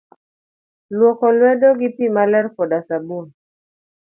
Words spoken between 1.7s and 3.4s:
gi pii maler koda sabun.